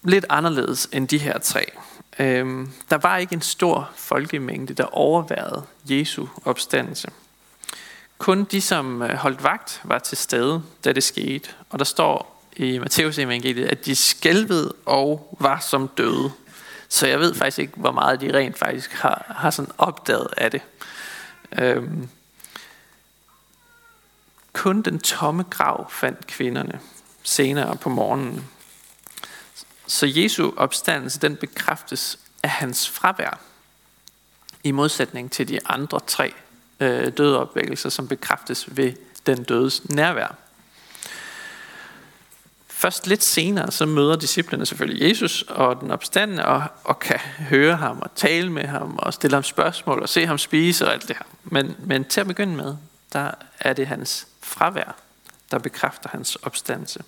lidt 0.04 0.26
anderledes 0.30 0.90
end 0.92 1.08
de 1.08 1.18
her 1.18 1.38
tre. 1.40 1.72
Øhm, 2.20 2.72
der 2.90 2.98
var 2.98 3.18
ikke 3.18 3.34
en 3.34 3.42
stor 3.42 3.92
folkemængde, 3.96 4.74
der 4.74 4.86
overværede 4.86 5.66
Jesu 5.86 6.28
opstandelse. 6.46 7.12
Kun 8.24 8.44
de, 8.44 8.62
som 8.62 9.02
øh, 9.02 9.10
holdt 9.10 9.44
vagt, 9.44 9.82
var 9.84 10.00
til 10.00 10.18
stede, 10.18 10.64
da 10.84 10.92
det 10.92 11.04
skete. 11.04 11.50
Og 11.70 11.80
der 11.80 11.86
står 11.86 12.44
i 12.56 12.78
Matteus 12.78 13.18
evangeliet, 13.18 13.66
at 13.66 13.86
de 13.86 13.96
skælvede 13.96 14.74
og 14.86 15.38
var 15.40 15.60
som 15.60 15.88
døde. 15.88 16.32
Så 16.90 17.08
jeg 17.08 17.20
ved 17.20 17.36
faktisk 17.36 17.60
ikke, 17.60 17.74
hvor 17.76 17.92
meget 17.92 18.22
de 18.22 18.38
rent 18.38 18.58
faktisk 18.58 18.92
har, 18.92 19.34
har 19.38 19.50
sådan 19.50 19.72
opdaget 19.78 20.28
af 20.38 20.52
det. 20.52 20.62
Øhm, 21.60 22.10
kun 24.54 24.82
den 24.82 25.00
tomme 25.00 25.44
grav 25.50 25.92
fandt 25.92 26.28
kvinderne 26.28 26.80
senere 27.24 27.76
på 27.76 27.90
morgenen. 27.90 28.48
Så 29.88 30.06
Jesu 30.10 30.52
opstandelse 30.58 31.20
den 31.20 31.36
bekræftes 31.36 32.20
af 32.44 32.50
hans 32.50 32.90
fravær, 32.90 33.40
i 34.64 34.72
modsætning 34.72 35.32
til 35.32 35.48
de 35.48 35.68
andre 35.68 36.00
tre 36.08 36.34
øh, 36.80 37.12
dødeopvækkelser, 37.18 37.90
som 37.90 38.08
bekræftes 38.08 38.78
ved 38.78 38.94
den 39.26 39.44
dødes 39.44 39.90
nærvær. 39.90 40.36
Først 42.68 43.08
lidt 43.08 43.24
senere, 43.24 43.72
så 43.72 43.86
møder 43.86 44.16
disciplene 44.16 44.66
selvfølgelig 44.66 45.10
Jesus 45.10 45.42
og 45.42 45.82
den 45.82 45.92
opstandende, 45.92 46.46
og, 46.46 46.64
og 46.84 47.00
kan 47.00 47.20
høre 47.50 47.76
ham 47.76 48.00
og 48.00 48.16
tale 48.16 48.52
med 48.52 48.64
ham, 48.64 48.96
og 48.98 49.14
stille 49.14 49.36
ham 49.36 49.44
spørgsmål, 49.44 50.02
og 50.02 50.10
se 50.10 50.26
ham 50.26 50.38
spise 50.38 50.88
og 50.88 50.94
alt 50.94 51.08
det 51.08 51.18
her. 51.18 51.26
Men, 51.44 51.76
men 51.80 52.06
til 52.06 52.22
at 52.22 52.28
begynde 52.28 52.56
med, 52.56 52.76
der 53.14 53.32
er 53.60 53.74
det 53.74 53.88
hans 53.88 54.28
fravær, 54.42 54.96
der 55.52 55.60
bekræfter 55.60 56.10
hans 56.10 56.36
opstandelse. 56.36 57.04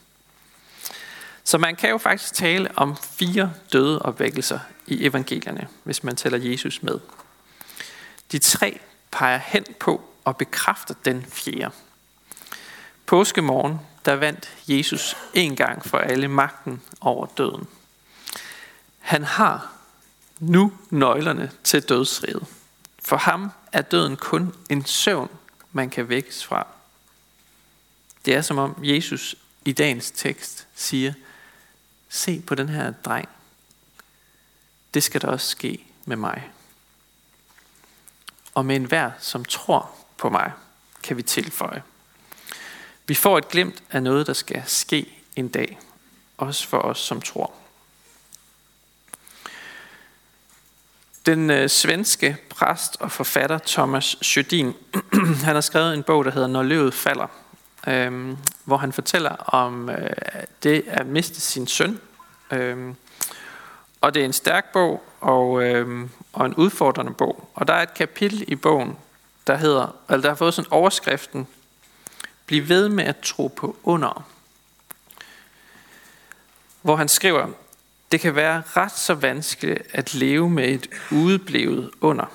Så 1.44 1.58
man 1.58 1.76
kan 1.76 1.90
jo 1.90 1.98
faktisk 1.98 2.34
tale 2.34 2.70
om 2.76 2.96
fire 3.18 3.54
døde 3.74 4.02
opvækkelser 4.02 4.60
i 4.88 5.06
evangelierne, 5.06 5.68
hvis 5.84 6.04
man 6.04 6.16
tæller 6.16 6.40
Jesus 6.40 6.84
med. 6.84 7.00
De 8.32 8.40
tre 8.40 8.80
peger 9.12 9.38
hen 9.38 9.66
på 9.80 10.10
og 10.26 10.38
bekræfter 10.38 10.94
den 11.06 11.26
fjerde. 11.26 11.76
Påskemorgen, 13.06 13.80
der 14.06 14.14
vandt 14.14 14.50
Jesus 14.68 15.18
en 15.34 15.56
gang 15.56 15.86
for 15.86 15.98
alle 15.98 16.28
magten 16.28 16.82
over 17.02 17.26
døden. 17.26 17.68
Han 19.00 19.24
har 19.24 19.72
nu 20.40 20.74
nøglerne 20.90 21.52
til 21.64 21.90
dødsriget. 21.90 22.48
For 23.00 23.18
ham 23.18 23.52
er 23.72 23.82
døden 23.82 24.18
kun 24.18 24.56
en 24.70 24.86
søvn, 24.86 25.30
man 25.72 25.90
kan 25.90 26.10
vækkes 26.10 26.46
fra. 26.46 26.68
Det 28.26 28.36
er 28.36 28.42
som 28.42 28.58
om 28.58 28.76
Jesus 28.84 29.36
i 29.66 29.72
dagens 29.72 30.12
tekst 30.12 30.68
siger, 30.76 31.14
se 32.10 32.44
på 32.48 32.56
den 32.56 32.70
her 32.70 32.92
dreng. 32.92 33.30
Det 34.94 35.04
skal 35.04 35.22
der 35.22 35.28
også 35.28 35.48
ske 35.48 35.86
med 36.06 36.16
mig. 36.16 36.50
Og 38.56 38.66
med 38.66 38.76
enhver, 38.76 39.12
som 39.20 39.46
tror 39.46 39.90
på 40.18 40.30
mig, 40.30 40.52
kan 41.04 41.18
vi 41.18 41.22
tilføje. 41.22 41.84
Vi 43.08 43.16
får 43.16 43.38
et 43.38 43.50
glimt 43.50 43.84
af 43.92 44.04
noget, 44.04 44.28
der 44.28 44.34
skal 44.34 44.64
ske 44.66 45.24
en 45.36 45.48
dag. 45.48 45.80
Også 46.38 46.68
for 46.68 46.78
os, 46.78 47.00
som 47.00 47.22
tror. 47.22 47.54
Den 51.26 51.50
øh, 51.50 51.70
svenske 51.70 52.38
præst 52.50 52.98
og 53.00 53.12
forfatter 53.12 53.60
Thomas 53.68 54.16
Sjödin, 54.26 54.74
han 55.46 55.56
har 55.56 55.62
skrevet 55.62 55.94
en 55.94 56.04
bog, 56.04 56.26
der 56.26 56.32
hedder 56.32 56.48
Når 56.48 56.64
løvet 56.64 56.94
falder, 56.94 57.28
øh, 57.88 58.38
hvor 58.64 58.78
han 58.78 58.94
fortæller 58.94 59.36
om 59.36 59.90
øh, 59.90 60.10
det 60.64 60.84
at 60.88 61.08
miste 61.08 61.42
sin 61.42 61.68
søn. 61.68 62.00
Øh, 62.52 62.94
og 64.06 64.14
det 64.14 64.22
er 64.22 64.26
en 64.26 64.34
stærk 64.34 64.74
bog 64.74 65.04
og, 65.22 65.64
øh, 65.64 66.10
og 66.34 66.46
en 66.46 66.56
udfordrende 66.56 67.14
bog. 67.14 67.50
Og 67.54 67.68
der 67.68 67.74
er 67.74 67.84
et 67.84 67.94
kapitel 67.94 68.46
i 68.48 68.56
bogen, 68.56 68.98
der 69.48 69.56
hedder, 69.56 69.96
eller 70.10 70.22
der 70.22 70.30
har 70.30 70.36
fået 70.36 70.54
sådan 70.54 70.72
overskriften, 70.72 71.48
Bliv 72.46 72.70
ved 72.70 72.90
med 72.90 73.04
at 73.04 73.18
tro 73.18 73.48
på 73.48 73.78
under. 73.84 74.28
Hvor 76.82 76.96
han 76.96 77.10
skriver, 77.10 77.48
det 78.12 78.20
kan 78.20 78.36
være 78.36 78.64
ret 78.66 78.92
så 78.92 79.14
vanskeligt 79.14 79.82
at 79.92 80.14
leve 80.14 80.50
med 80.50 80.70
et 80.70 80.88
udeblevet 81.12 81.92
under. 82.02 82.26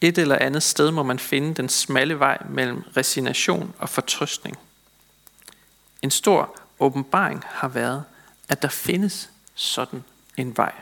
Et 0.00 0.18
eller 0.18 0.38
andet 0.38 0.62
sted 0.62 0.90
må 0.90 1.02
man 1.02 1.18
finde 1.18 1.54
den 1.54 1.68
smalle 1.68 2.18
vej 2.18 2.38
mellem 2.48 2.82
resignation 2.96 3.74
og 3.78 3.88
fortrøstning. 3.88 4.58
En 6.02 6.10
stor 6.10 6.60
åbenbaring 6.78 7.42
har 7.46 7.68
været, 7.68 8.04
at 8.48 8.62
der 8.62 8.68
findes 8.68 9.30
sådan 9.56 10.04
en 10.36 10.56
vej. 10.56 10.72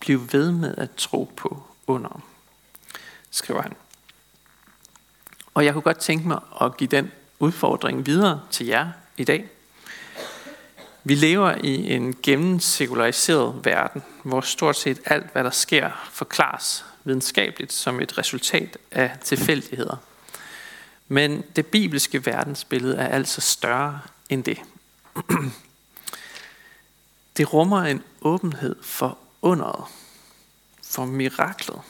Bliv 0.00 0.32
ved 0.32 0.52
med 0.52 0.74
at 0.78 0.90
tro 0.96 1.32
på 1.36 1.62
under, 1.86 2.20
skriver 3.30 3.62
han. 3.62 3.72
Og 5.54 5.64
jeg 5.64 5.72
kunne 5.72 5.82
godt 5.82 5.98
tænke 5.98 6.28
mig 6.28 6.40
at 6.60 6.76
give 6.76 6.88
den 6.88 7.12
udfordring 7.38 8.06
videre 8.06 8.40
til 8.50 8.66
jer 8.66 8.90
i 9.16 9.24
dag. 9.24 9.48
Vi 11.04 11.14
lever 11.14 11.54
i 11.64 11.92
en 11.92 12.16
gennemsekulariseret 12.22 13.64
verden, 13.64 14.02
hvor 14.22 14.40
stort 14.40 14.76
set 14.76 15.00
alt, 15.04 15.32
hvad 15.32 15.44
der 15.44 15.50
sker, 15.50 16.08
forklares 16.12 16.84
videnskabeligt 17.04 17.72
som 17.72 18.00
et 18.00 18.18
resultat 18.18 18.78
af 18.90 19.18
tilfældigheder. 19.24 19.96
Men 21.08 21.44
det 21.56 21.66
bibelske 21.66 22.26
verdensbillede 22.26 22.96
er 22.96 23.08
altså 23.08 23.40
større 23.40 24.00
end 24.28 24.44
det. 24.44 24.58
Det 27.38 27.52
rummer 27.52 27.82
en 27.82 28.02
åbenhed 28.20 28.76
for 28.82 29.18
underet, 29.42 29.84
for 30.84 31.04
miraklet. 31.04 31.80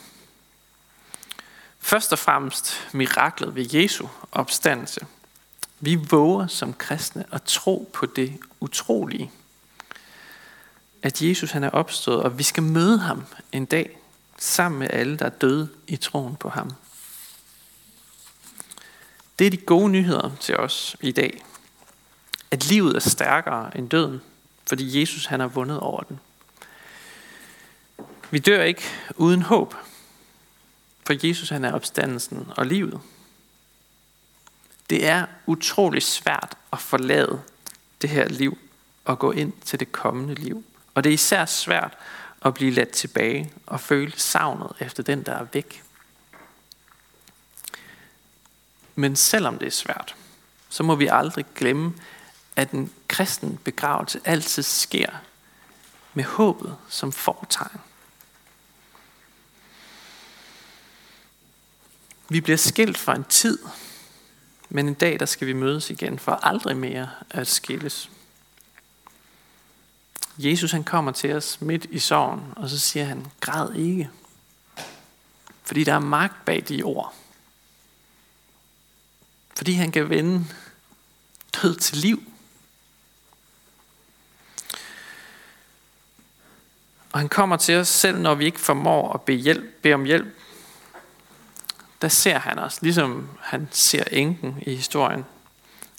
Først 1.78 2.12
og 2.12 2.18
fremmest 2.18 2.88
miraklet 2.92 3.54
ved 3.54 3.74
Jesu 3.74 4.06
opstandelse– 4.32 5.06
vi 5.80 5.94
våger 5.94 6.46
som 6.46 6.74
kristne 6.74 7.24
at 7.32 7.42
tro 7.42 7.90
på 7.92 8.06
det 8.06 8.40
utrolige. 8.60 9.30
At 11.02 11.22
Jesus 11.22 11.50
han 11.50 11.64
er 11.64 11.70
opstået, 11.70 12.22
og 12.22 12.38
vi 12.38 12.42
skal 12.42 12.62
møde 12.62 12.98
ham 12.98 13.24
en 13.52 13.64
dag 13.64 13.98
sammen 14.38 14.78
med 14.78 14.88
alle, 14.90 15.16
der 15.16 15.24
er 15.24 15.30
døde 15.30 15.68
i 15.86 15.96
troen 15.96 16.36
på 16.36 16.48
ham. 16.48 16.70
Det 19.38 19.46
er 19.46 19.50
de 19.50 19.56
gode 19.56 19.88
nyheder 19.88 20.30
til 20.40 20.56
os 20.56 20.96
i 21.00 21.12
dag. 21.12 21.44
At 22.50 22.64
livet 22.64 22.96
er 22.96 23.00
stærkere 23.00 23.76
end 23.78 23.90
døden, 23.90 24.20
fordi 24.68 25.00
Jesus 25.00 25.26
han 25.26 25.40
har 25.40 25.46
vundet 25.46 25.80
over 25.80 26.02
den. 26.02 26.20
Vi 28.30 28.38
dør 28.38 28.62
ikke 28.62 28.82
uden 29.16 29.42
håb, 29.42 29.74
for 31.06 31.26
Jesus 31.26 31.48
han 31.48 31.64
er 31.64 31.72
opstandelsen 31.72 32.48
og 32.56 32.66
livet. 32.66 33.00
Det 34.90 35.06
er 35.06 35.26
utrolig 35.46 36.02
svært 36.02 36.56
at 36.72 36.78
forlade 36.78 37.42
det 38.02 38.10
her 38.10 38.28
liv 38.28 38.58
og 39.04 39.18
gå 39.18 39.32
ind 39.32 39.52
til 39.64 39.80
det 39.80 39.92
kommende 39.92 40.34
liv. 40.34 40.64
Og 40.94 41.04
det 41.04 41.10
er 41.10 41.14
især 41.14 41.44
svært 41.44 41.96
at 42.44 42.54
blive 42.54 42.70
ladt 42.70 42.90
tilbage 42.90 43.52
og 43.66 43.80
føle 43.80 44.12
savnet 44.16 44.72
efter 44.80 45.02
den, 45.02 45.22
der 45.22 45.32
er 45.32 45.46
væk. 45.52 45.82
Men 48.94 49.16
selvom 49.16 49.58
det 49.58 49.66
er 49.66 49.70
svært, 49.70 50.14
så 50.68 50.82
må 50.82 50.94
vi 50.94 51.06
aldrig 51.06 51.44
glemme, 51.54 51.94
at 52.58 52.70
en 52.70 52.92
kristen 53.08 53.58
begravelse 53.64 54.20
altid 54.24 54.62
sker 54.62 55.10
med 56.14 56.24
håbet 56.24 56.76
som 56.88 57.12
fortegn. 57.12 57.80
Vi 62.28 62.40
bliver 62.40 62.56
skilt 62.56 62.98
for 62.98 63.12
en 63.12 63.24
tid, 63.24 63.58
men 64.68 64.88
en 64.88 64.94
dag, 64.94 65.20
der 65.20 65.26
skal 65.26 65.46
vi 65.46 65.52
mødes 65.52 65.90
igen, 65.90 66.18
for 66.18 66.32
aldrig 66.32 66.76
mere 66.76 67.10
at 67.30 67.46
skilles. 67.46 68.10
Jesus 70.38 70.72
han 70.72 70.84
kommer 70.84 71.12
til 71.12 71.32
os 71.32 71.60
midt 71.60 71.84
i 71.84 71.98
sorgen, 71.98 72.52
og 72.56 72.68
så 72.68 72.78
siger 72.78 73.04
han, 73.04 73.26
græd 73.40 73.74
ikke. 73.74 74.10
Fordi 75.62 75.84
der 75.84 75.94
er 75.94 75.98
magt 75.98 76.44
bag 76.44 76.64
de 76.68 76.82
ord. 76.82 77.14
Fordi 79.56 79.72
han 79.72 79.92
kan 79.92 80.10
vende 80.10 80.46
død 81.62 81.76
til 81.76 81.96
liv. 81.96 82.22
Og 87.12 87.18
han 87.18 87.28
kommer 87.28 87.56
til 87.56 87.76
os 87.76 87.88
selv, 87.88 88.18
når 88.18 88.34
vi 88.34 88.44
ikke 88.44 88.60
formår 88.60 89.12
at 89.12 89.22
bede, 89.22 89.38
hjælp, 89.38 89.82
bede 89.82 89.94
om 89.94 90.04
hjælp 90.04 90.26
der 92.02 92.08
ser 92.08 92.38
han 92.38 92.58
os, 92.58 92.82
ligesom 92.82 93.28
han 93.40 93.68
ser 93.70 94.04
enken 94.10 94.62
i 94.66 94.74
historien. 94.74 95.24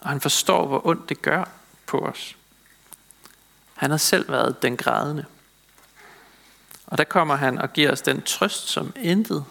Og 0.02 0.10
han 0.10 0.22
forstår, 0.22 0.68
hvor 0.68 0.88
ondt 0.88 1.10
det 1.10 1.22
gør 1.22 1.44
på 1.86 2.00
os. 2.00 2.36
Han 3.74 3.90
har 3.90 3.98
selv 3.98 4.30
været 4.30 4.62
den 4.62 4.78
grædende. 4.78 5.26
Og 6.88 6.98
der 6.98 7.04
kommer 7.04 7.36
han 7.36 7.58
og 7.58 7.74
giver 7.74 7.92
os 7.92 8.02
den 8.02 8.22
trøst, 8.22 8.68
som 8.68 8.94
intet 8.96 9.46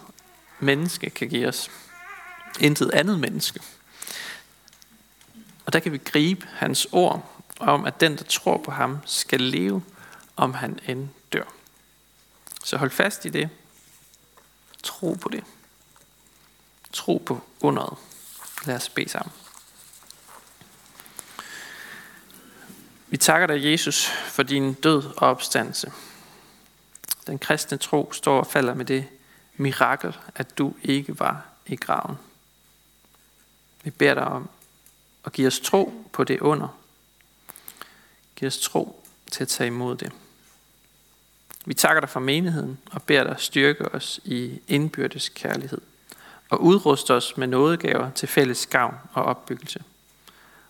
menneske 0.59 1.09
kan 1.09 1.29
give 1.29 1.47
os. 1.47 1.71
Intet 2.59 2.91
andet 2.91 3.19
menneske. 3.19 3.59
Og 5.65 5.73
der 5.73 5.79
kan 5.79 5.91
vi 5.91 5.97
gribe 5.97 6.47
hans 6.53 6.87
ord 6.91 7.41
om, 7.59 7.85
at 7.85 8.01
den, 8.01 8.17
der 8.17 8.23
tror 8.23 8.57
på 8.57 8.71
ham, 8.71 8.97
skal 9.05 9.41
leve, 9.41 9.83
om 10.35 10.53
han 10.53 10.79
end. 10.87 11.09
Så 12.69 12.77
hold 12.77 12.91
fast 12.91 13.25
i 13.25 13.29
det. 13.29 13.49
Tro 14.83 15.13
på 15.13 15.29
det. 15.29 15.43
Tro 16.93 17.23
på 17.25 17.41
underet. 17.61 17.97
Lad 18.65 18.75
os 18.75 18.89
bede 18.89 19.09
sammen. 19.09 19.33
Vi 23.07 23.17
takker 23.17 23.47
dig, 23.47 23.71
Jesus, 23.71 24.07
for 24.07 24.43
din 24.43 24.73
død 24.73 25.03
og 25.03 25.27
opstandelse. 25.27 25.91
Den 27.27 27.39
kristne 27.39 27.77
tro 27.77 28.11
står 28.13 28.39
og 28.39 28.47
falder 28.47 28.73
med 28.73 28.85
det 28.85 29.07
mirakel, 29.55 30.17
at 30.35 30.57
du 30.57 30.73
ikke 30.83 31.19
var 31.19 31.45
i 31.65 31.75
graven. 31.75 32.17
Vi 33.83 33.89
beder 33.89 34.13
dig 34.13 34.23
om 34.23 34.49
at 35.25 35.31
give 35.31 35.47
os 35.47 35.59
tro 35.59 36.05
på 36.13 36.23
det 36.23 36.39
under. 36.39 36.79
Giv 38.35 38.47
os 38.47 38.59
tro 38.59 39.05
til 39.31 39.43
at 39.43 39.47
tage 39.47 39.67
imod 39.67 39.95
det. 39.95 40.11
Vi 41.65 41.73
takker 41.73 41.99
dig 41.99 42.09
for 42.09 42.19
menigheden 42.19 42.77
og 42.91 43.03
beder 43.03 43.23
dig 43.23 43.35
styrke 43.37 43.95
os 43.95 44.19
i 44.23 44.61
indbyrdes 44.67 45.29
kærlighed 45.29 45.81
og 46.49 46.61
udruste 46.61 47.13
os 47.13 47.37
med 47.37 47.47
nådegaver 47.47 48.11
til 48.11 48.27
fælles 48.27 48.65
gavn 48.65 48.95
og 49.13 49.23
opbyggelse. 49.23 49.83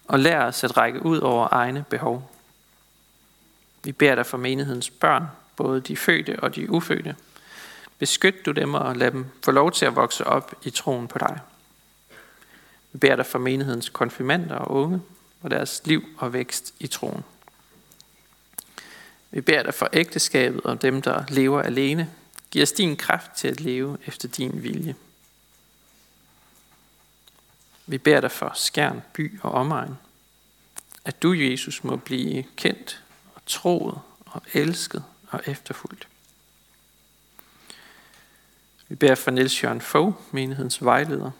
Og 0.05 0.19
lær 0.19 0.43
os 0.43 0.63
at 0.63 0.77
række 0.77 1.05
ud 1.05 1.17
over 1.17 1.47
egne 1.51 1.85
behov. 1.89 2.31
Vi 3.83 3.91
beder 3.91 4.15
dig 4.15 4.25
for 4.25 4.37
menighedens 4.37 4.89
børn, 4.89 5.25
både 5.55 5.81
de 5.81 5.97
fødte 5.97 6.39
og 6.39 6.55
de 6.55 6.71
ufødte. 6.71 7.15
Beskyt 7.99 8.45
du 8.45 8.51
dem 8.51 8.73
og 8.73 8.95
lad 8.95 9.11
dem 9.11 9.25
få 9.45 9.51
lov 9.51 9.71
til 9.71 9.85
at 9.85 9.95
vokse 9.95 10.27
op 10.27 10.53
i 10.63 10.69
troen 10.69 11.07
på 11.07 11.17
dig. 11.17 11.39
Vi 12.91 12.99
beder 12.99 13.15
dig 13.15 13.25
for 13.25 13.39
menighedens 13.39 13.89
konfirmander 13.89 14.55
og 14.55 14.71
unge 14.71 15.01
og 15.41 15.51
deres 15.51 15.81
liv 15.85 16.03
og 16.17 16.33
vækst 16.33 16.73
i 16.79 16.87
troen. 16.87 17.23
Vi 19.31 19.41
beder 19.41 19.63
dig 19.63 19.73
for 19.73 19.89
ægteskabet 19.93 20.61
og 20.61 20.81
dem, 20.81 21.01
der 21.01 21.23
lever 21.27 21.61
alene. 21.61 22.09
Giv 22.51 22.63
os 22.63 22.71
din 22.71 22.97
kraft 22.97 23.31
til 23.31 23.47
at 23.47 23.61
leve 23.61 23.97
efter 24.05 24.27
din 24.27 24.63
vilje. 24.63 24.95
Vi 27.85 27.97
beder 27.97 28.21
dig 28.21 28.31
for 28.31 28.51
skærn, 28.55 29.01
by 29.13 29.39
og 29.41 29.51
omegn, 29.51 29.97
at 31.05 31.23
du, 31.23 31.33
Jesus, 31.33 31.83
må 31.83 31.95
blive 31.95 32.43
kendt 32.55 33.03
og 33.35 33.41
troet 33.45 33.99
og 34.25 34.41
elsket 34.53 35.03
og 35.29 35.41
efterfulgt. 35.45 36.07
Vi 38.87 38.95
beder 38.95 39.15
for 39.15 39.31
Niels 39.31 39.63
Jørgen 39.63 39.81
Fogh, 39.81 40.13
menighedens 40.31 40.83
vejleder, 40.83 41.31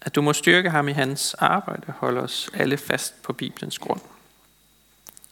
at 0.00 0.14
du 0.14 0.22
må 0.22 0.32
styrke 0.32 0.70
ham 0.70 0.88
i 0.88 0.92
hans 0.92 1.34
arbejde 1.34 1.82
og 1.86 1.92
holde 1.92 2.20
os 2.20 2.50
alle 2.54 2.76
fast 2.76 3.22
på 3.22 3.32
Bibelens 3.32 3.78
grund. 3.78 4.00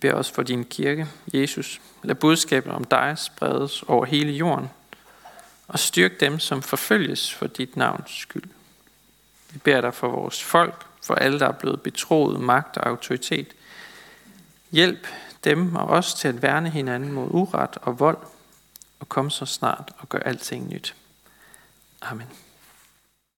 Beder 0.00 0.14
os 0.14 0.30
for 0.30 0.42
din 0.42 0.64
kirke, 0.64 1.08
Jesus. 1.34 1.80
Lad 2.02 2.14
budskabet 2.14 2.72
om 2.72 2.84
dig 2.84 3.18
spredes 3.18 3.82
over 3.82 4.04
hele 4.04 4.32
jorden, 4.32 4.70
og 5.68 5.78
styrk 5.78 6.20
dem, 6.20 6.38
som 6.38 6.62
forfølges 6.62 7.34
for 7.34 7.46
dit 7.46 7.76
navns 7.76 8.18
skyld. 8.18 8.50
Vi 9.50 9.58
beder 9.58 9.80
dig 9.80 9.94
for 9.94 10.08
vores 10.08 10.42
folk, 10.42 10.86
for 11.02 11.14
alle, 11.14 11.38
der 11.38 11.48
er 11.48 11.52
blevet 11.52 11.82
betroet 11.82 12.40
magt 12.40 12.76
og 12.76 12.88
autoritet. 12.88 13.48
Hjælp 14.70 15.06
dem 15.44 15.74
og 15.74 15.86
os 15.86 16.14
til 16.14 16.28
at 16.28 16.42
værne 16.42 16.70
hinanden 16.70 17.12
mod 17.12 17.28
uret 17.30 17.76
og 17.82 18.00
vold, 18.00 18.18
og 19.00 19.08
kom 19.08 19.30
så 19.30 19.46
snart 19.46 19.92
og 19.98 20.08
gør 20.08 20.18
alting 20.18 20.68
nyt. 20.68 20.94
Amen. 22.02 22.26